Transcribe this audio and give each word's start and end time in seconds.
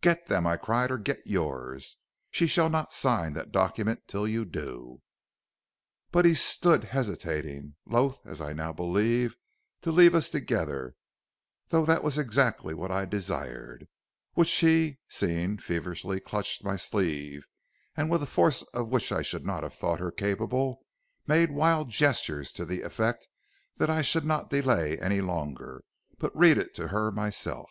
"'Get 0.00 0.28
them,' 0.28 0.46
I 0.46 0.56
cried; 0.56 0.90
'or 0.90 0.96
get 0.96 1.26
yours, 1.26 1.98
she 2.30 2.46
shall 2.46 2.70
not 2.70 2.94
sign 2.94 3.34
that 3.34 3.52
document 3.52 4.08
till 4.08 4.26
you 4.26 4.46
do.' 4.46 5.02
"But 6.10 6.24
he 6.24 6.32
stood 6.32 6.84
hesitating, 6.84 7.74
loth, 7.84 8.24
as 8.26 8.40
I 8.40 8.54
now 8.54 8.72
believe, 8.72 9.36
to 9.82 9.92
leave 9.92 10.14
us 10.14 10.30
together, 10.30 10.94
though 11.68 11.84
that 11.84 12.02
was 12.02 12.16
exactly 12.16 12.72
what 12.72 12.90
I 12.90 13.04
desired, 13.04 13.86
which 14.32 14.48
she, 14.48 15.00
seeing, 15.06 15.58
feverishly 15.58 16.18
clutched 16.18 16.64
my 16.64 16.76
sleeve, 16.76 17.44
and, 17.94 18.08
with 18.08 18.22
a 18.22 18.26
force 18.26 18.62
of 18.72 18.88
which 18.88 19.12
I 19.12 19.20
should 19.20 19.44
not 19.44 19.64
have 19.64 19.74
thought 19.74 20.00
her 20.00 20.10
capable, 20.10 20.80
made 21.26 21.50
wild 21.50 21.90
gestures 21.90 22.52
to 22.52 22.64
the 22.64 22.80
effect 22.80 23.28
that 23.76 23.90
I 23.90 24.00
should 24.00 24.24
not 24.24 24.48
delay 24.48 24.96
any 24.98 25.20
longer, 25.20 25.84
but 26.18 26.34
read 26.34 26.56
it 26.56 26.72
to 26.76 26.88
her 26.88 27.12
myself. 27.12 27.70